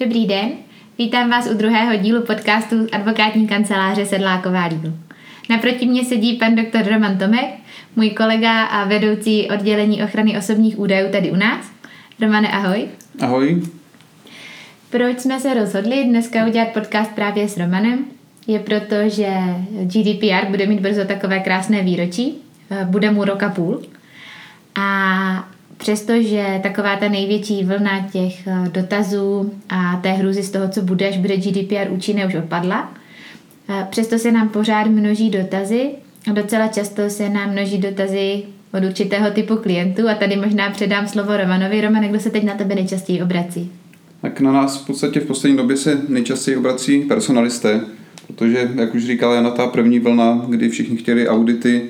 [0.00, 0.50] Dobrý den,
[0.98, 4.92] vítám vás u druhého dílu podcastu advokátní kanceláře Sedláková Legal.
[5.50, 7.50] Naproti mě sedí pan doktor Roman Tomek,
[7.96, 11.70] můj kolega a vedoucí oddělení ochrany osobních údajů tady u nás.
[12.20, 12.88] Romane, ahoj.
[13.20, 13.62] Ahoj.
[14.90, 18.04] Proč jsme se rozhodli dneska udělat podcast právě s Romanem?
[18.46, 19.28] Je proto, že
[19.70, 22.34] GDPR bude mít brzo takové krásné výročí,
[22.84, 23.82] bude mu rok a půl.
[24.74, 25.48] A
[25.80, 31.08] přestože taková ta největší vlna těch eh, dotazů a té hrůzy z toho, co bude,
[31.08, 32.94] až bude GDPR účinné, už odpadla,
[33.68, 35.90] eh, přesto se nám pořád množí dotazy
[36.30, 41.08] a docela často se nám množí dotazy od určitého typu klientů a tady možná předám
[41.08, 41.80] slovo Romanovi.
[41.80, 43.72] Roman, kdo se teď na tebe nejčastěji obrací?
[44.22, 47.80] Tak na nás v podstatě v poslední době se nejčastěji obrací personalisté,
[48.26, 51.82] protože, jak už říkala Jana, ta první vlna, kdy všichni chtěli audity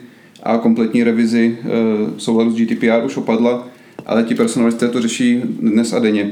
[0.43, 3.69] a kompletní revizi e, souladu s GDPR už opadla,
[4.07, 6.31] ale ti personalisté to řeší dnes a denně.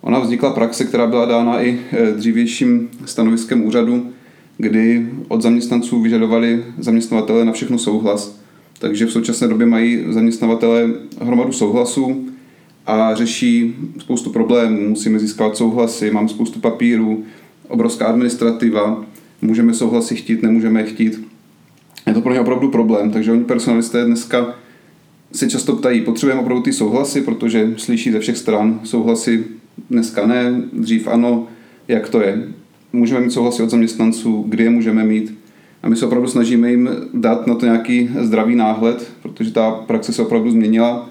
[0.00, 4.06] Ona vznikla praxe, která byla dána i e, dřívějším stanoviskem úřadu,
[4.58, 8.40] kdy od zaměstnanců vyžadovali zaměstnavatele na všechno souhlas.
[8.78, 12.26] Takže v současné době mají zaměstnavatele hromadu souhlasů
[12.86, 14.88] a řeší spoustu problémů.
[14.88, 17.24] Musíme získávat souhlasy, mám spoustu papírů,
[17.68, 19.04] obrovská administrativa,
[19.42, 21.26] můžeme souhlasy chtít, nemůžeme je chtít.
[22.06, 24.54] Je to pro ně opravdu problém, takže oni personalisté dneska
[25.36, 29.44] se často ptají, potřebujeme opravdu ty souhlasy, protože slyší ze všech stran souhlasy
[29.90, 31.46] dneska ne, dřív ano,
[31.88, 32.48] jak to je.
[32.92, 35.38] Můžeme mít souhlasy od zaměstnanců, kdy je můžeme mít.
[35.82, 40.12] A my se opravdu snažíme jim dát na to nějaký zdravý náhled, protože ta praxe
[40.12, 41.10] se opravdu změnila.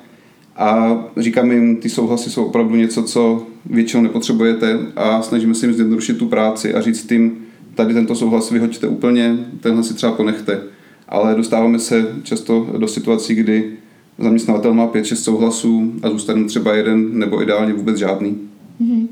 [0.56, 5.76] A říkáme jim, ty souhlasy jsou opravdu něco, co většinou nepotřebujete a snažíme se jim
[5.76, 7.38] zjednodušit tu práci a říct tím,
[7.76, 10.62] tady tento souhlas vyhoďte úplně, tenhle si třeba ponechte.
[11.10, 13.72] Ale dostáváme se často do situací, kdy
[14.20, 18.38] zaměstnavatel má 5-6 souhlasů a zůstane třeba jeden nebo ideálně vůbec žádný.
[18.82, 19.08] Mm-hmm.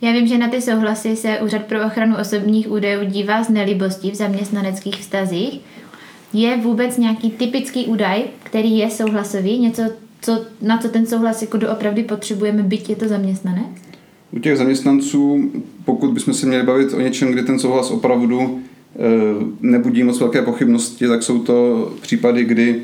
[0.00, 4.10] Já vím, že na ty souhlasy se Úřad pro ochranu osobních údajů dívá z nelibostí
[4.10, 5.60] v zaměstnaneckých vztazích.
[6.32, 9.82] Je vůbec nějaký typický údaj, který je souhlasový, něco,
[10.20, 13.66] co, na co ten souhlas jako doopravdy potřebujeme, byť je to zaměstnanec?
[14.32, 15.50] U těch zaměstnanců,
[15.84, 19.00] pokud bychom se měli bavit o něčem, kdy ten souhlas opravdu e,
[19.60, 22.82] nebudí moc velké pochybnosti, tak jsou to případy, kdy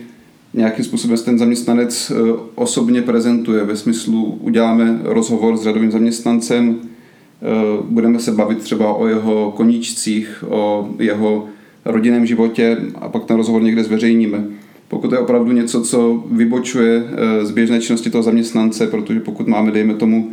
[0.54, 7.46] nějakým způsobem ten zaměstnanec eh, osobně prezentuje ve smyslu uděláme rozhovor s řadovým zaměstnancem, eh,
[7.82, 11.46] budeme se bavit třeba o jeho koníčcích, o jeho
[11.84, 14.44] rodinném životě a pak ten rozhovor někde zveřejníme.
[14.88, 19.70] Pokud je opravdu něco, co vybočuje eh, z běžné činnosti toho zaměstnance, protože pokud máme,
[19.70, 20.32] dejme tomu,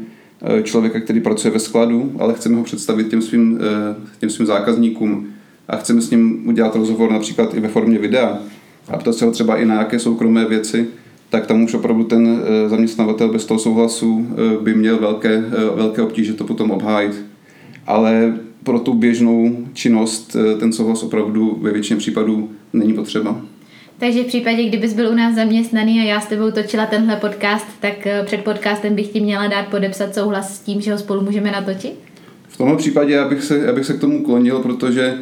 [0.63, 3.59] člověka, který pracuje ve skladu, ale chceme ho představit těm svým,
[4.19, 5.27] těm svým zákazníkům
[5.67, 8.39] a chceme s ním udělat rozhovor například i ve formě videa,
[8.89, 10.87] a ptat se ho třeba i na nějaké soukromé věci,
[11.29, 15.75] tak tam už opravdu ten eh, zaměstnavatel bez toho souhlasu eh, by měl velké, eh,
[15.75, 17.25] velké obtíže to potom obhájit.
[17.87, 18.33] Ale
[18.63, 23.41] pro tu běžnou činnost ten souhlas opravdu ve většině případů není potřeba.
[23.99, 27.67] Takže v případě, kdybys byl u nás zaměstnaný a já s tebou točila tenhle podcast,
[27.79, 31.51] tak před podcastem bych ti měla dát podepsat souhlas s tím, že ho spolu můžeme
[31.51, 31.93] natočit?
[32.47, 35.17] V tomhle případě já bych se, já bych se k tomu klonil, protože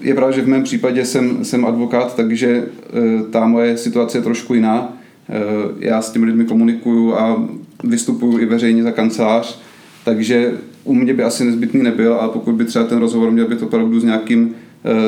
[0.00, 4.22] je pravda, že v mém případě jsem, jsem advokát, takže eh, ta moje situace je
[4.22, 4.96] trošku jiná.
[5.28, 5.34] Eh,
[5.78, 7.48] já s těmi lidmi komunikuju a
[7.84, 9.60] vystupuju i veřejně za kancelář,
[10.04, 10.52] takže
[10.84, 14.00] u mě by asi nezbytný nebyl, ale pokud by třeba ten rozhovor měl být opravdu
[14.00, 14.54] s nějakým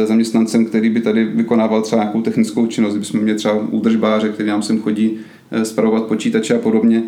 [0.05, 4.63] zaměstnancem, který by tady vykonával třeba nějakou technickou činnost, kdybychom měli třeba údržbáře, který nám
[4.63, 5.19] sem chodí
[5.63, 7.03] spravovat počítače a podobně,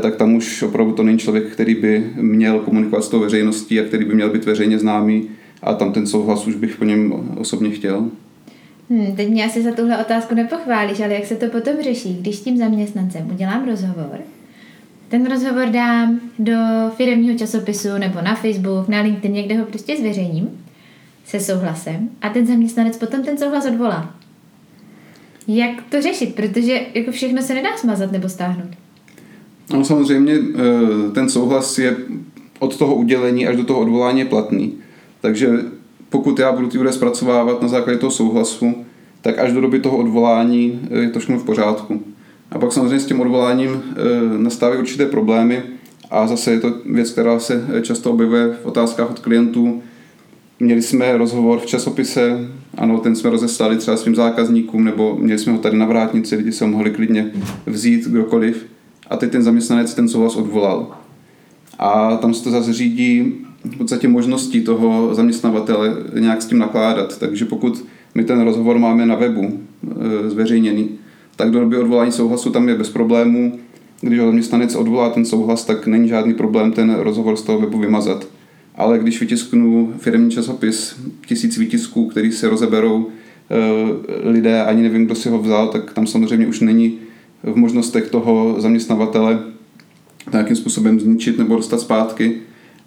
[0.00, 3.84] tak tam už opravdu to není člověk, který by měl komunikovat s tou veřejností a
[3.84, 5.28] který by měl být veřejně známý
[5.62, 8.10] a tam ten souhlas už bych po něm osobně chtěl.
[8.90, 12.36] Hmm, teď mě asi za tuhle otázku nepochválíš, ale jak se to potom řeší, když
[12.36, 14.18] s tím zaměstnancem udělám rozhovor,
[15.08, 16.54] ten rozhovor dám do
[16.96, 20.50] firmního časopisu nebo na Facebook, na LinkedIn, někde ho prostě zveřejním
[21.24, 24.14] se souhlasem a ten zaměstnanec potom ten souhlas odvolá.
[25.48, 26.34] Jak to řešit?
[26.34, 28.70] Protože jako všechno se nedá smazat nebo stáhnout.
[29.72, 31.96] No samozřejmě eh, ten souhlas je
[32.58, 34.72] od toho udělení až do toho odvolání platný.
[35.20, 35.48] Takže
[36.08, 38.74] pokud já budu ty údaje zpracovávat na základě toho souhlasu,
[39.22, 42.02] tak až do doby toho odvolání eh, je to všechno v pořádku.
[42.50, 43.94] A pak samozřejmě s tím odvoláním eh,
[44.38, 45.62] nastávají určité problémy
[46.10, 49.82] a zase je to věc, která se eh, často objevuje v otázkách od klientů.
[50.60, 52.48] Měli jsme rozhovor v časopise,
[52.78, 56.52] ano, ten jsme rozeslali třeba svým zákazníkům, nebo měli jsme ho tady na vrátnici, lidi
[56.52, 57.30] se ho mohli klidně
[57.66, 58.66] vzít, kdokoliv.
[59.10, 60.96] A teď ten zaměstnanec ten souhlas odvolal.
[61.78, 63.34] A tam se to zase řídí
[63.70, 67.18] v podstatě možností toho zaměstnavatele nějak s tím nakládat.
[67.18, 67.84] Takže pokud
[68.14, 69.60] my ten rozhovor máme na webu
[70.26, 70.88] e, zveřejněný,
[71.36, 73.58] tak do doby odvolání souhlasu tam je bez problémů.
[74.00, 78.28] Když zaměstnanec odvolá ten souhlas, tak není žádný problém ten rozhovor z toho webu vymazat.
[78.74, 85.14] ale když vytisknu firmní časopis, tisíc výtisků, který se rozeberou eh, lidé, ani nevím, kdo
[85.14, 86.98] si ho vzal, tak tam samozřejmě už není
[87.42, 89.38] v možnostech toho zaměstnavatele
[90.32, 92.40] nějakým způsobem zničit nebo dostat zpátky.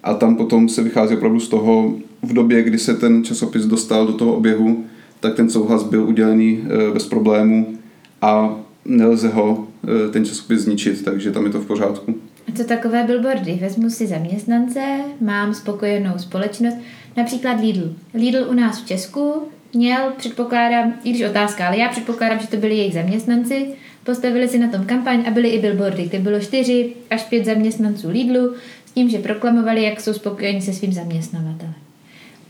[0.03, 4.07] A tam potom se vychází opravdu z toho, v době, kdy se ten časopis dostal
[4.07, 4.85] do toho oběhu,
[5.19, 7.77] tak ten souhlas byl udělený eh, bez problému
[8.21, 8.55] a
[8.85, 12.15] nelze ho eh, ten časopis zničit, takže tam je to v pořádku.
[12.47, 13.59] A co takové billboardy?
[13.61, 14.79] Vezmu si zaměstnance,
[15.21, 16.77] mám spokojenou společnost,
[17.17, 17.93] například Lidl.
[18.13, 19.33] Lidl u nás v Česku
[19.73, 23.65] měl, předpokládám, i když otázka, ale já předpokládám, že to byli jejich zaměstnanci,
[24.03, 28.09] postavili si na tom kampaň a byly i billboardy, kde bylo 4 až 5 zaměstnanců
[28.09, 28.53] Lidlu
[28.93, 31.73] tím, že proklamovali, jak jsou spokojení se svým zaměstnavatelem.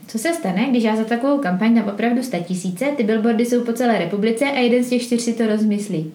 [0.06, 3.64] Co se stane, když já za takovou kampaň dám opravdu 100 tisíce, ty billboardy jsou
[3.64, 6.12] po celé republice a jeden z těch čtyř si to rozmyslí.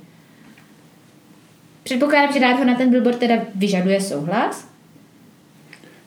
[1.84, 4.68] Předpokládám, že dát ho na ten billboard teda vyžaduje souhlas?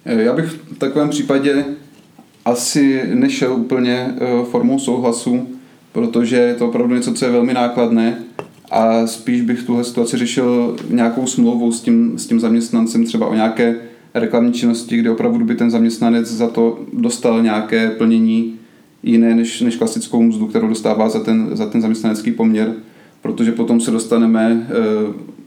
[0.04, 1.64] Eh, já bych v takovém případě
[2.44, 5.48] asi nešel úplně eh, formou souhlasu,
[5.92, 8.18] protože je to opravdu něco, co je velmi nákladné
[8.70, 13.34] a spíš bych tuhle situaci řešil nějakou smlouvou s tím, s tím zaměstnancem, třeba o
[13.34, 13.76] nějaké
[14.14, 18.54] reklamní činnosti, kde opravdu by ten zaměstnanec za to dostal nějaké plnění
[19.02, 22.74] jiné než, než klasickou mzdu, kterou dostává za ten, za ten zaměstnanecký poměr,
[23.22, 24.66] protože potom se dostaneme e,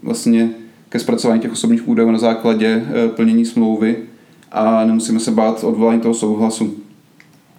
[0.04, 0.50] vlastně
[0.90, 3.96] ke zpracování těch osobních údajů na základě e, plnění smlouvy
[4.52, 6.66] a nemusíme se bát odvolání toho souhlasu.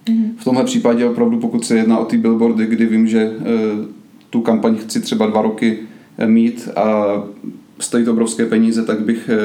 [0.05, 0.29] Mm-hmm.
[0.37, 3.31] V tomhle případě opravdu, pokud se jedná o ty billboardy, kdy vím, že e,
[4.29, 5.79] tu kampaň chci třeba dva roky
[6.25, 7.23] mít a
[7.79, 9.37] stojí to obrovské peníze, tak bych eh,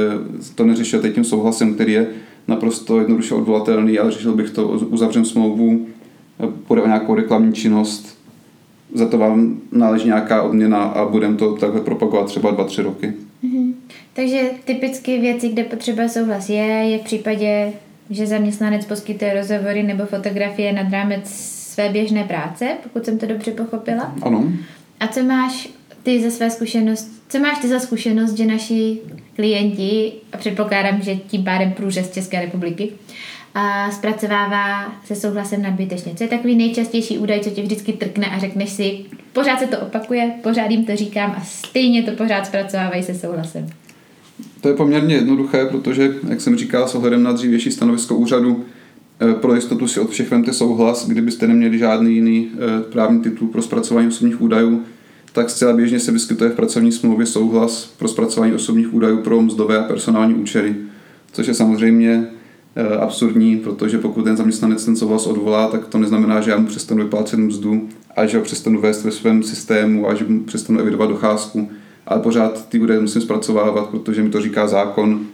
[0.54, 2.06] to neřešil teď tím souhlasem, který je
[2.48, 5.86] naprosto jednoduše odvolatelný, ale řešil bych to, uzavřem smlouvu,
[6.66, 8.18] půjde o nějakou reklamní činnost,
[8.94, 13.12] za to vám náleží nějaká odměna a budeme to takhle propagovat třeba dva, tři roky.
[13.44, 13.72] Mm-hmm.
[14.12, 17.72] Takže typicky věci, kde potřeba souhlas je, je v případě,
[18.10, 21.30] že zaměstnanec poskytuje rozhovory nebo fotografie nad rámec
[21.72, 24.14] své běžné práce, pokud jsem to dobře pochopila.
[24.22, 24.52] Ano.
[25.00, 25.68] A co máš
[26.02, 28.98] ty ze své zkušenosti, co máš ty za zkušenost, že naši
[29.36, 32.92] klienti, a předpokládám, že tím pádem průřez České republiky,
[33.54, 36.14] a zpracovává se souhlasem nadbytečně.
[36.14, 38.98] Co je takový nejčastější údaj, co tě vždycky trkne a řekneš si,
[39.32, 43.66] pořád se to opakuje, pořád jim to říkám a stejně to pořád zpracovávají se souhlasem.
[44.60, 48.64] To je poměrně jednoduché, protože, jak jsem říkal, s ohledem na dřívější stanovisko úřadu,
[49.20, 53.48] eh, pro jistotu si od všech vemte souhlas, kdybyste neměli žádný jiný eh, právní titul
[53.48, 54.84] pro zpracování osobních údajů,
[55.32, 59.78] tak zcela běžně se vyskytuje v pracovní smlouvě souhlas pro zpracování osobních údajů pro mzdové
[59.78, 60.76] a personální účely,
[61.32, 62.28] což je samozřejmě
[62.76, 66.66] eh, absurdní, protože pokud ten zaměstnanec ten souhlas odvolá, tak to neznamená, že já mu
[66.66, 70.80] přestanu vyplácet mzdu a že ho přestanu vést ve svém systému a že mu přestanu
[70.80, 71.70] evidovat docházku.
[72.06, 75.26] Ale pořád ty údaje musím zpracovávat, protože mi to říká zákon,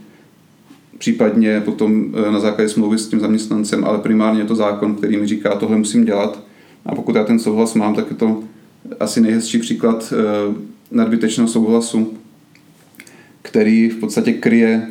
[0.98, 5.16] případně potom eh, na základě smlouvy s tím zaměstnancem, ale primárně je to zákon, který
[5.16, 6.42] mi říká, tohle musím dělat.
[6.86, 8.42] A pokud já ten souhlas mám, tak je to
[9.00, 10.54] asi nejhezčí příklad eh,
[10.90, 12.14] nadbytečného souhlasu,
[13.42, 14.88] který v podstatě kryje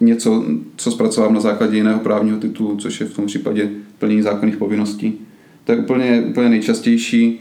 [0.00, 0.44] něco,
[0.76, 5.18] co zpracovám na základě jiného právního titulu, což je v tom případě plnění zákonných povinností.
[5.64, 7.40] To je úplně, úplně nejčastější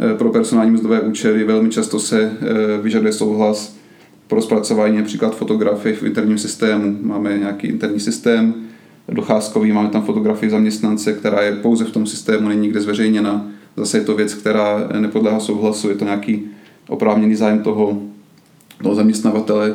[0.00, 1.44] eh, pro personální mzdové účely.
[1.44, 3.76] Velmi často se eh, vyžaduje souhlas
[4.28, 6.98] pro zpracování například fotografii v interním systému.
[7.02, 8.54] Máme nějaký interní systém
[9.08, 13.98] docházkový, máme tam fotografii zaměstnance, která je pouze v tom systému, není nikde zveřejněna Zase
[13.98, 16.42] je to věc, která nepodléhá souhlasu, je to nějaký
[16.88, 17.98] oprávněný zájem toho,
[18.82, 19.74] toho zaměstnavatele,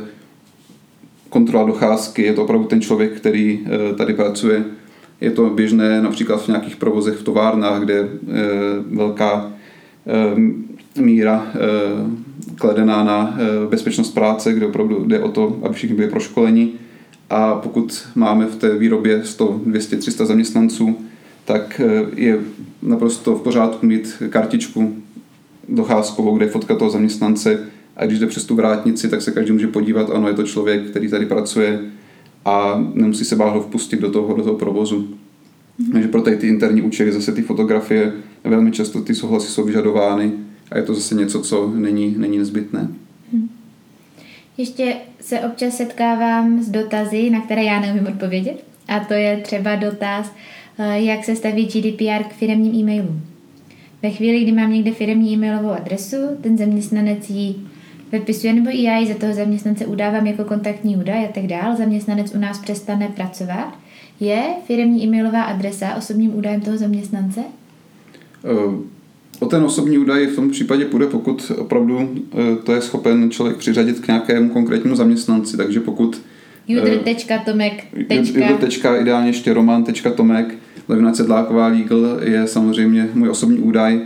[1.29, 4.65] kontrola docházky, je to opravdu ten člověk, který eh, tady pracuje.
[5.21, 8.35] Je to běžné například v nějakých provozech v továrnách, kde je eh,
[8.91, 9.51] velká
[10.07, 11.47] eh, míra
[12.55, 13.37] kladená na
[13.69, 16.71] bezpečnost práce, kde opravdu jde o to, aby všichni byli proškoleni.
[17.29, 20.97] A pokud máme v té výrobě 100, 200, 300 zaměstnanců,
[21.49, 22.39] tak eh, je
[22.81, 24.95] naprosto v pořádku mít kartičku
[25.69, 27.59] docházkovou, kde je fotka toho zaměstnance
[27.95, 30.89] a když jde přes tu vrátnici, tak se každý může podívat, ano, je to člověk,
[30.89, 31.79] který tady pracuje
[32.45, 34.99] a nemusí se báhlo vpustit do toho, do toho provozu.
[34.99, 35.91] Mm-hmm.
[35.91, 38.13] Takže pro tady ty interní účely zase ty fotografie,
[38.43, 40.31] velmi často ty souhlasy jsou vyžadovány
[40.71, 42.87] a je to zase něco, co není, není nezbytné.
[43.33, 43.49] Hmm.
[44.57, 48.63] Ještě se občas setkávám s dotazy, na které já neumím odpovědět.
[48.87, 50.31] A to je třeba dotaz,
[50.85, 53.21] jak se staví GDPR k firmním e-mailům.
[54.03, 57.55] Ve chvíli, kdy mám někde firmní e-mailovou adresu, ten zaměstnanec ji
[58.11, 61.75] vypisuje, nebo i já ji za toho zaměstnance udávám jako kontaktní údaj a tak dál,
[61.75, 63.77] zaměstnanec u nás přestane pracovat.
[64.19, 67.41] Je firmní e-mailová adresa osobním údajem toho zaměstnance?
[68.45, 68.85] Eh,
[69.39, 73.57] o ten osobní údaj v tom případě půjde, pokud opravdu eh, to je schopen člověk
[73.57, 75.57] přiřadit k nějakému konkrétnímu zaměstnanci.
[75.57, 76.21] Takže pokud
[76.67, 77.83] Judr.tomek.
[77.93, 79.01] Judr.
[79.01, 80.55] ideálně ještě roman.tomek.
[80.89, 84.01] Levina Cedláková Legal je samozřejmě můj osobní údaj,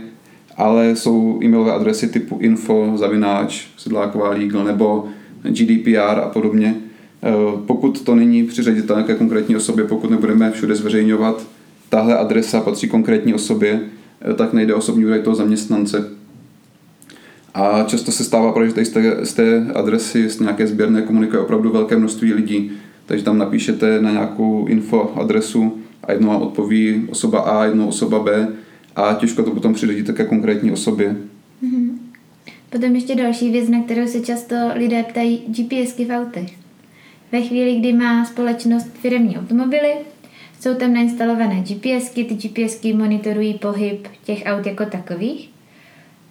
[0.56, 5.08] ale jsou e-mailové adresy typu info, zavináč, sedláková legal nebo
[5.42, 6.74] GDPR a podobně.
[7.22, 7.32] Eh,
[7.66, 11.46] pokud to není přiřaditel nějaké konkrétní osobě, pokud nebudeme všude zveřejňovat,
[11.88, 13.80] tahle adresa patří konkrétní osobě,
[14.30, 16.10] eh, tak nejde osobní údaj toho zaměstnance.
[17.54, 21.42] A často se stává, že tady z té, z té adresy, z nějaké sběrné komunikuje
[21.42, 22.70] opravdu velké množství lidí.
[23.06, 28.18] Takže tam napíšete na nějakou info adresu a jednou vám odpoví osoba A, jednou osoba
[28.18, 28.48] B
[28.96, 31.16] a těžko to potom přiřadíte ke konkrétní osobě.
[31.62, 31.90] Mm-hmm.
[32.70, 36.50] Potom ještě další věc, na kterou se často lidé ptají, GPSky v autech.
[37.32, 39.94] Ve chvíli, kdy má společnost firmní automobily,
[40.60, 45.50] jsou tam nainstalované GPSky, ty GPSky monitorují pohyb těch aut jako takových.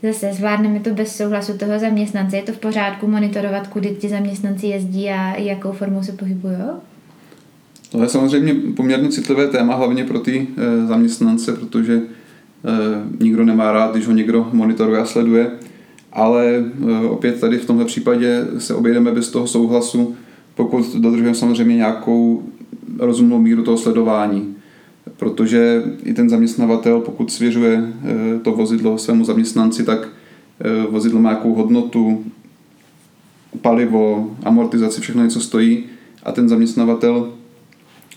[0.03, 2.37] Zase zvládneme to bez souhlasu toho zaměstnance.
[2.37, 6.55] Je to v pořádku monitorovat, kudy ti zaměstnanci jezdí a jakou formou se pohybují?
[7.93, 12.01] To je samozřejmě poměrně citlivé téma, hlavně pro ty e, zaměstnance, protože e,
[13.23, 15.51] nikdo nemá rád, když ho někdo monitoruje a sleduje.
[16.13, 20.15] Ale e, opět tady v tomto případě se obejdeme bez toho souhlasu,
[20.55, 22.43] pokud dodržujeme samozřejmě nějakou
[22.99, 24.55] rozumnou míru toho sledování.
[25.17, 30.07] Protože i ten zaměstnavatel, pokud svěřuje eh, to vozidlo svému zaměstnanci, tak
[30.59, 32.23] eh, vozidlo má nějakou hodnotu,
[33.61, 35.83] palivo, amortizaci, všechno něco stojí
[36.23, 37.33] a ten zaměstnavatel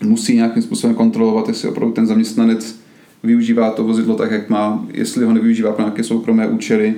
[0.03, 2.79] musí nějakým způsobem kontrolovat, jestli opravdu ten zaměstnanec
[3.23, 6.95] využívá to vozidlo tak, jak má, jestli ho nevyužívá pro nějaké soukromé účely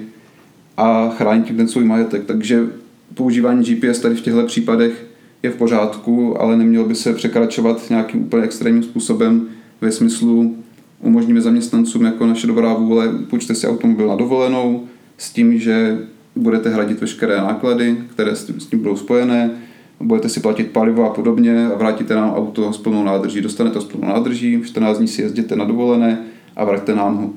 [0.78, 2.26] a chrání tím ten svůj majetek.
[2.26, 2.68] Takže
[3.14, 5.06] používání GPS tady v těchto případech
[5.44, 9.48] je v pořádku, ale nemělo by se překračovat nějakým úplně extrémním způsobem
[9.82, 10.56] ve smyslu
[11.02, 14.84] umožníme zaměstnancům jako naše dobrá vůle, půjčte si automobil na dovolenou
[15.18, 15.98] s tím, že
[16.36, 19.52] budete hradit veškeré náklady, které s tím, s tím budou spojené,
[20.00, 23.42] budete si platit palivo a podobně a vrátíte nám auto s plnou nádrží.
[23.42, 26.26] Dostanete to s plnou nádrží, 14 dní si jezděte na dovolené
[26.56, 27.30] a vraťte nám ho.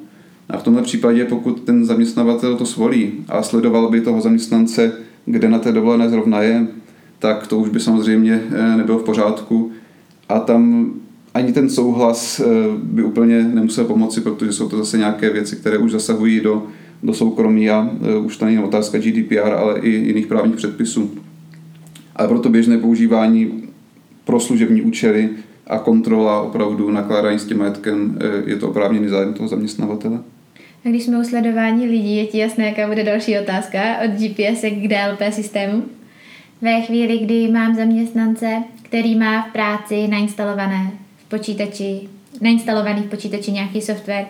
[0.49, 4.92] A v tomhle případě, pokud ten zaměstnavatel to svolí a sledoval by toho zaměstnance,
[5.25, 6.66] kde na té dovolené zrovna je,
[7.19, 9.73] tak to už by samozřejmě eh, nebylo v pořádku.
[10.28, 10.92] A tam
[11.35, 12.45] ani ten souhlas eh,
[12.83, 16.66] by úplně nemusel pomoci, protože jsou to zase nějaké věci, které už zasahují do,
[17.02, 21.11] do soukromí a eh, už to není otázka GDPR, ale i jiných právních předpisů.
[22.16, 23.62] Ale proto běžné používání
[24.25, 25.31] pro služební účely
[25.66, 30.19] a kontrola opravdu nakládání s tím majetkem je to oprávněný zájem toho zaměstnavatele.
[30.85, 34.61] A když jsme u sledování lidí, je ti jasné, jaká bude další otázka od GPS
[34.61, 35.83] k DLP systému?
[36.62, 42.00] Ve chvíli, kdy mám zaměstnance, který má v práci nainstalované v počítači,
[42.40, 44.26] nainstalovaný v počítači nějaký software,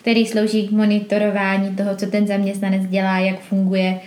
[0.00, 4.00] který slouží k monitorování toho, co ten zaměstnanec dělá, jak funguje.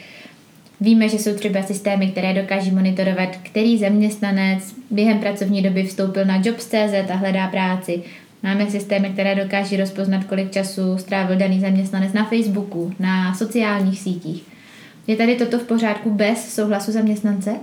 [0.82, 6.42] Víme, že jsou třeba systémy, které dokáží monitorovat, který zaměstnanec během pracovní doby vstoupil na
[6.44, 8.04] jobs.cz a hledá práci.
[8.44, 14.44] Máme systémy, které dokáží rozpoznat, kolik času strávil daný zaměstnanec na Facebooku, na sociálních sítích.
[15.08, 17.56] Je tady toto v pořádku bez souhlasu zaměstnance?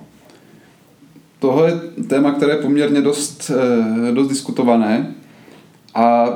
[1.38, 3.50] Tohle je téma, které je poměrně dost,
[4.08, 5.14] eh, dost diskutované
[5.94, 6.26] a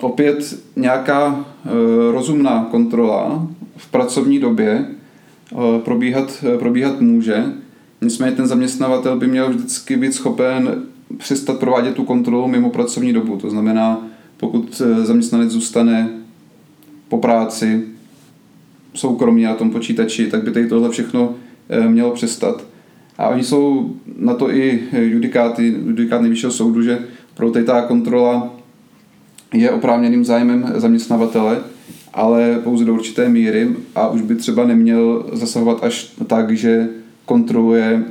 [0.00, 1.70] opět nějaká eh,
[2.12, 4.86] rozumná kontrola v pracovní době
[5.84, 7.44] probíhat, probíhat může.
[8.02, 10.82] Nicméně ten zaměstnavatel by měl vždycky být schopen
[11.16, 13.36] přestat provádět tu kontrolu mimo pracovní dobu.
[13.36, 16.08] To znamená, pokud zaměstnanec zůstane
[17.08, 17.84] po práci
[18.94, 21.34] soukromně na tom počítači, tak by tady tohle všechno
[21.68, 22.64] eh, mělo přestat.
[23.18, 26.98] A oni jsou na to i judikáty, judikát nejvyššího soudu, že
[27.34, 28.54] pro ta kontrola
[29.54, 31.60] je oprávněným zájmem zaměstnavatele,
[32.14, 36.88] ale pouze do určité míry a už by třeba neměl zasahovat až tak, že
[37.26, 38.04] kontroluje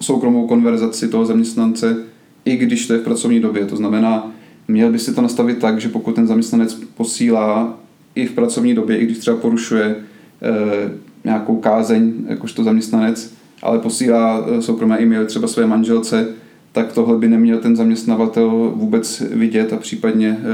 [0.00, 1.96] soukromou konverzaci toho zaměstnance,
[2.44, 3.66] i když to je v pracovní době.
[3.66, 4.32] To znamená,
[4.68, 7.78] měl by si to nastavit tak, že pokud ten zaměstnanec posílá
[8.14, 9.96] i v pracovní době, i když třeba porušuje
[10.42, 10.90] Eh,
[11.24, 16.28] nějakou kázeň jakožto zaměstnanec, ale posílá eh, soukromé e-maily třeba své manželce,
[16.72, 20.44] tak tohle by neměl ten zaměstnavatel vůbec vidět a případně eh,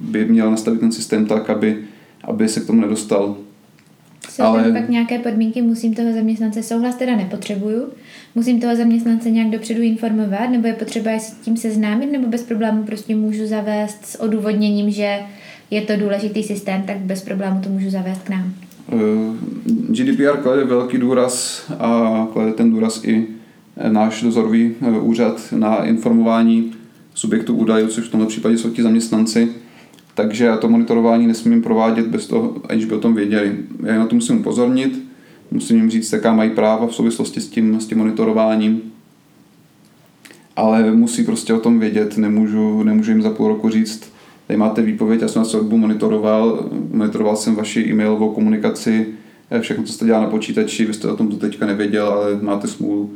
[0.00, 1.78] by měl nastavit ten systém tak, aby,
[2.26, 3.36] aby se k tomu nedostal.
[4.30, 4.72] Jsou ale...
[4.72, 7.88] pak nějaké podmínky, musím toho zaměstnance souhlas teda nepotřebuju,
[8.34, 12.42] musím toho zaměstnance nějak dopředu informovat, nebo je potřeba je s tím seznámit, nebo bez
[12.42, 15.18] problému prostě můžu zavést s odůvodněním, že
[15.70, 18.54] je to důležitý systém, tak bez problému to můžu zavést k nám.
[18.92, 18.96] Eh,
[19.88, 23.26] GDPR klade velký důraz a klade ten důraz i
[23.88, 26.72] náš dozorový eh, úřad na informování
[27.14, 29.48] subjektů údajů, což v tomto případě jsou ti zaměstnanci.
[30.14, 33.56] Takže já to monitorování nesmím provádět bez toho, aniž by o tom věděli.
[33.82, 35.02] Já na to musím upozornit,
[35.50, 38.82] musím jim říct, jaká mají práva v souvislosti s tím, s tím monitorováním.
[40.56, 44.12] ale musí prostě o tom vědět, nemůžu, nemůžu jim za půl roku říct,
[44.46, 49.06] tady máte výpověď, já jsem vás celou monitoroval, monitoroval jsem vaši e-mailovou komunikaci,
[49.60, 52.68] všechno, co jste dělal na počítači, vy jste o tom to teďka nevěděl, ale máte
[52.68, 53.10] smůlu.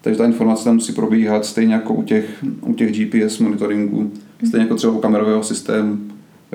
[0.00, 4.12] Takže ta informace tam musí probíhat stejně jako u těch, u těch GPS monitoringů,
[4.48, 5.98] stejně jako třeba u kamerového systému.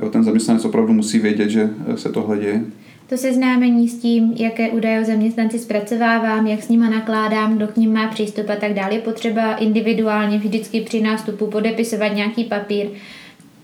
[0.01, 2.61] Jo, ten zaměstnanec opravdu musí vědět, že se tohle děje.
[3.09, 7.77] To seznámení s tím, jaké údaje o zaměstnanci zpracovávám, jak s nima nakládám, kdo k
[7.77, 12.87] ním má přístup a tak dále, je potřeba individuálně vždycky při nástupu podepisovat nějaký papír.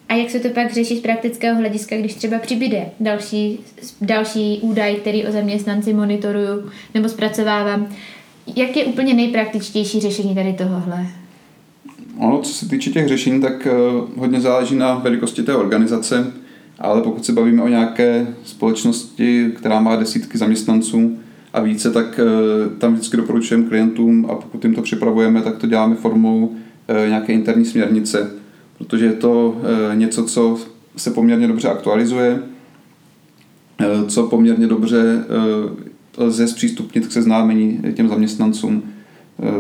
[0.09, 3.59] A jak se to pak řeší z praktického hlediska, když třeba přibyde další,
[4.01, 7.87] další údaj, který o zaměstnanci monitoruju nebo zpracovávám.
[8.55, 11.05] Jak je úplně nejpraktičtější řešení tady tohohle?
[12.17, 16.33] Ono, co se týče těch řešení, tak uh, hodně záleží na velikosti té organizace
[16.79, 21.17] ale pokud se bavíme o nějaké společnosti, která má desítky zaměstnanců
[21.53, 25.67] a více, tak eh, tam vždycky doporučujeme klientům a pokud jim to připravujeme, tak to
[25.67, 26.55] děláme formou
[26.87, 28.31] eh, nějaké interní směrnice,
[28.77, 30.59] protože je to eh, něco, co
[30.97, 32.39] se poměrně dobře aktualizuje,
[34.07, 35.23] co poměrně dobře
[36.17, 38.83] lze zpřístupnit k seznámení těm zaměstnancům.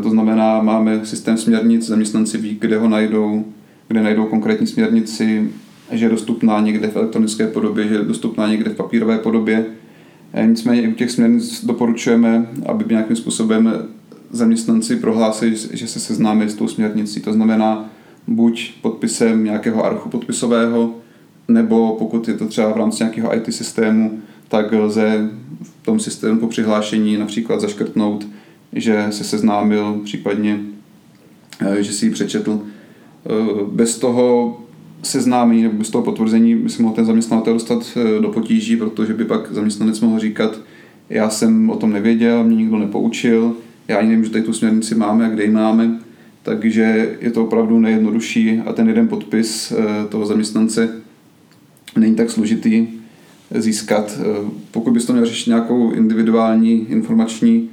[0.03, 3.45] To znamená, máme systém směrnic, zaměstnanci ví, kde ho najdou,
[3.87, 5.51] kde najdou konkrétní směrnici,
[5.91, 9.65] že je dostupná někde v elektronické podobě, že je dostupná někde v papírové podobě.
[10.33, 13.73] E, nicméně u těch směrnic doporučujeme, aby nějakým způsobem
[14.31, 17.21] zaměstnanci prohlásili, že se seznámí s tou směrnicí.
[17.21, 17.89] To znamená
[18.27, 20.95] buď podpisem nějakého archu podpisového,
[21.47, 25.29] nebo pokud je to třeba v rámci nějakého IT systému, tak lze
[25.61, 28.27] v tom systému po přihlášení například zaškrtnout,
[28.75, 30.59] že se seznámil, případně,
[31.59, 32.61] e, že si ji přečetl.
[32.61, 34.57] E, bez toho
[35.05, 39.13] seznámení nebo z toho potvrzení by se mohl ten zaměstnavatel dostat eh, do potíží, protože
[39.13, 40.59] by pak zaměstnanec mohl říkat,
[41.09, 43.55] já jsem o tom nevěděl, mě nikdo nepoučil,
[43.87, 45.99] já ani nevím, že tady tu směrnici máme a kde ji máme,
[46.43, 50.89] takže je to opravdu nejjednodušší a ten jeden podpis eh, toho zaměstnance
[51.97, 52.87] není tak složitý
[53.51, 54.19] získat.
[54.19, 57.69] Eh, pokud bys to měl řešit nějakou individuální informační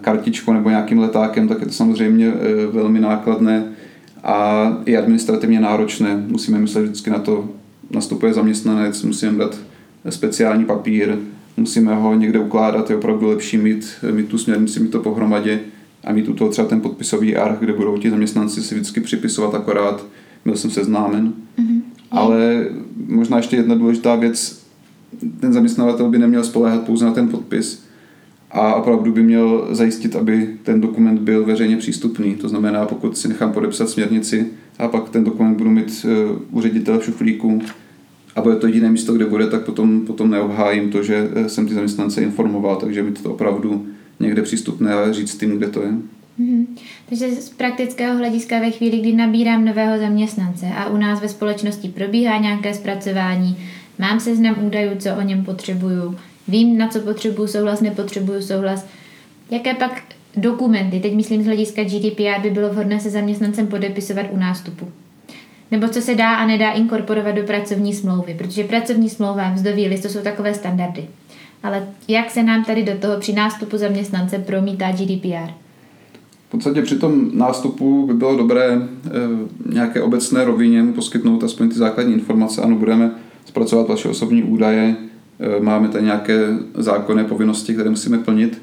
[0.00, 2.32] kartičkou nebo nějakým letákem, tak je to samozřejmě
[2.72, 3.64] velmi nákladné
[4.24, 6.24] a i administrativně náročné.
[6.28, 7.48] Musíme myslet vždycky na to,
[7.90, 9.58] nastupuje zaměstnanec, musíme dát
[10.08, 11.16] speciální papír,
[11.56, 15.60] musíme ho někde ukládat, je opravdu lepší mít, mít tu směrnici, mít to pohromadě
[16.04, 19.54] a mít u toho třeba ten podpisový arch, kde budou ti zaměstnanci si vždycky připisovat
[19.54, 20.06] akorát,
[20.44, 21.32] byl jsem seznámen.
[21.58, 21.80] Mm-hmm.
[22.10, 22.66] Ale
[23.06, 24.62] možná ještě jedna důležitá věc,
[25.40, 27.87] ten zaměstnavatel by neměl spoléhat pouze na ten podpis,
[28.50, 32.34] a opravdu by měl zajistit, aby ten dokument byl veřejně přístupný.
[32.34, 34.46] To znamená, pokud si nechám podepsat směrnici
[34.78, 37.62] a pak ten dokument budu mít eh, u ředitele v šuflíku
[38.36, 41.68] a bude to jediné místo, kde bude, tak potom, potom neobhájím to, že eh, jsem
[41.68, 43.86] ty zaměstnance informoval, takže mít to opravdu
[44.20, 45.92] někde přístupné a říct tím, kde to je.
[46.40, 46.66] Mm-hmm.
[47.08, 51.88] Takže z praktického hlediska ve chvíli, kdy nabírám nového zaměstnance a u nás ve společnosti
[51.88, 53.56] probíhá nějaké zpracování,
[53.98, 56.16] mám seznam údajů, co o něm potřebuju,
[56.48, 58.86] Vím, na co potřebuju souhlas, nepotřebuju souhlas.
[59.50, 60.02] Jaké pak
[60.36, 64.88] dokumenty, teď myslím z hlediska GDPR, by bylo vhodné se zaměstnancem podepisovat u nástupu?
[65.70, 70.02] Nebo co se dá a nedá inkorporovat do pracovní smlouvy, protože pracovní smlouva, mzdový list,
[70.02, 71.08] to jsou takové standardy.
[71.62, 75.52] Ale jak se nám tady do toho při nástupu zaměstnance promítá GDPR?
[76.48, 78.80] V podstatě při tom nástupu by bylo dobré e,
[79.72, 82.62] nějaké obecné rovině poskytnout aspoň ty základní informace.
[82.62, 83.10] Ano, budeme
[83.44, 84.96] zpracovat vaše osobní údaje,
[85.60, 88.62] máme tady nějaké zákonné povinnosti, které musíme plnit,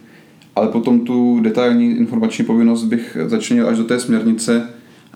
[0.55, 4.69] ale potom tu detailní informační povinnost bych začnil až do té směrnice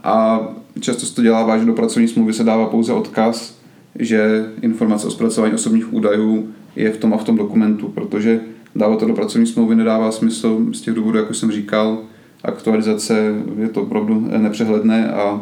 [0.03, 0.47] a
[0.79, 3.59] často se to dělá že do pracovní smlouvy se dává pouze odkaz,
[3.95, 8.39] že informace o zpracování osobních údajů je v tom a v tom dokumentu, protože
[8.75, 11.97] dávat to do pracovní smlouvy nedává smysl z těch důvodů, jak už jsem říkal,
[12.43, 15.41] aktualizace je to opravdu nepřehledné a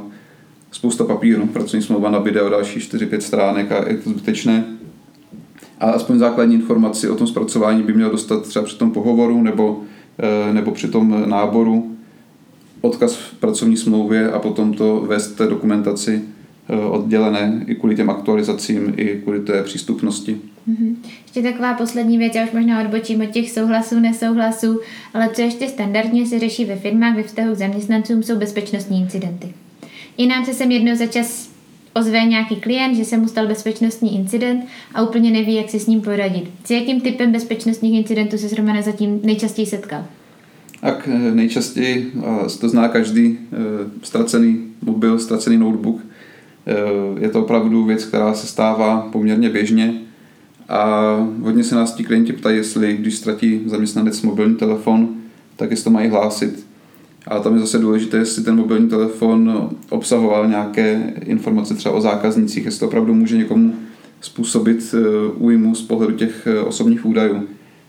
[0.71, 4.76] spousta papíru, pracovní smlouva na video další 4-5 stránek a je to zbytečné
[5.79, 9.81] a aspoň základní informaci o tom zpracování by měl dostat třeba při tom pohovoru nebo,
[10.19, 11.97] eh, nebo při tom náboru
[12.81, 16.21] odkaz v pracovní smlouvě a potom to vést té dokumentaci
[16.69, 20.37] eh, oddělené i kvůli těm aktualizacím, i kvůli té přístupnosti.
[20.69, 20.95] Mm-hmm.
[21.23, 24.79] Ještě taková poslední věc, já už možná odbočím od těch souhlasů, nesouhlasů,
[25.13, 29.53] ale co ještě standardně se řeší ve firmách ve vztahu k zaměstnancům, jsou bezpečnostní incidenty.
[30.17, 31.46] I nám se sem jednou za čas
[31.99, 35.87] ozve nějaký klient, že se mu stal bezpečnostní incident a úplně neví, jak si s
[35.87, 36.51] ním poradit.
[36.63, 40.05] S jakým typem bezpečnostních incidentů se Romane zatím nejčastěji setkal?
[40.81, 42.11] Tak eh, nejčastěji,
[42.59, 43.57] to zná každý, eh,
[44.03, 46.01] ztracený mobil, ztracený notebook.
[46.67, 46.73] Eh,
[47.19, 49.93] je to opravdu věc, která se stává poměrně běžně
[50.69, 55.09] a hodně se nás ti klienti ptají, jestli když ztratí zaměstnanec mobilní telefon,
[55.55, 56.67] tak jestli to mají hlásit.
[57.27, 62.65] A tam je zase důležité, jestli ten mobilní telefon obsahoval nějaké informace třeba o zákaznících,
[62.65, 63.75] jestli to opravdu může někomu
[64.21, 67.43] způsobit eh, újmu z pohledu těch eh, osobních údajů.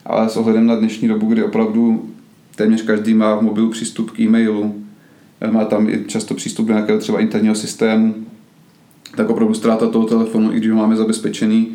[0.06, 2.10] Ale s ohledem na dnešní dobu, kdy opravdu
[2.56, 4.74] téměř každý má v mobilu přístup k e-mailu,
[5.40, 8.14] eh, má tam i často přístup do nějakého třeba interního systému,
[9.16, 11.68] tak opravdu ztráta toho telefonu, i když ho máme zabezpečený,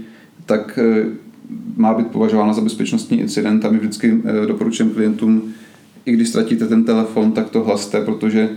[0.45, 0.80] tak
[1.76, 5.54] má být považována za bezpečnostní incident a my vždycky doporučujeme klientům,
[6.06, 8.50] i když ztratíte ten telefon, tak to hlaste, protože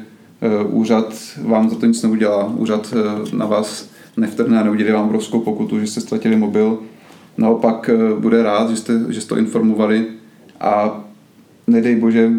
[0.71, 2.53] úřad vám za to nic neudělá.
[2.57, 2.95] Úřad
[3.33, 6.79] na vás nevtrhne a neudělí vám obrovskou pokutu, že jste ztratili mobil.
[7.39, 10.07] Naopak eh, bude rád, že jste, že jste to informovali
[10.61, 11.05] a
[11.67, 12.33] nedej bože,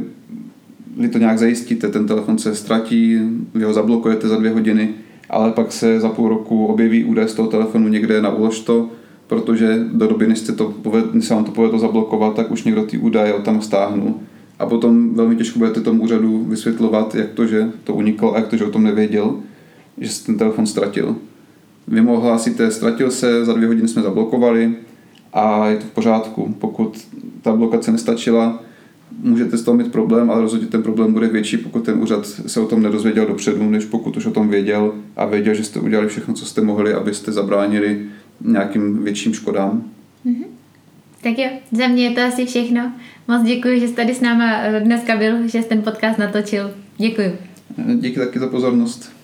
[0.98, 3.20] vy to nějak zajistíte, ten telefon se ztratí,
[3.54, 4.90] vy ho zablokujete za dvě hodiny,
[5.30, 8.90] ale pak se za půl roku objeví údaj z toho telefonu někde na to,
[9.28, 12.84] protože do doby, než, to poved, než se vám to povedlo zablokovat, tak už někdo
[12.84, 14.16] ty údaje tam stáhnul.
[14.60, 18.48] A potom velmi těžko budete tomu úřadu vysvětlovat, jak to, že to uniklo a jak
[18.48, 19.36] to, že o tom nevěděl,
[19.98, 21.16] že se ten telefon ztratil.
[21.88, 24.76] Vy mu ohlásíte, ztratil se, za dvě hodiny jsme zablokovali
[25.34, 26.56] a je to v pořádku.
[26.60, 27.08] Pokud
[27.42, 28.64] ta blokace nestačila,
[29.24, 32.60] můžete z toho mít problém, ale rozhodně ten problém bude větší, pokud ten úřad se
[32.60, 36.08] o tom nedozvěděl dopředu, než pokud už o tom věděl a věděl, že jste udělali
[36.08, 38.06] všechno, co jste mohli, abyste zabránili
[38.42, 39.84] nějakým větším škodám.
[40.26, 40.57] Mm-hmm.
[41.22, 42.92] Tak jo, za mě je to asi všechno.
[43.28, 46.74] Moc děkuji, že jste tady s náma dneska byl, že jste ten podcast natočil.
[46.98, 47.38] Děkuji.
[47.96, 49.17] Díky taky za pozornost.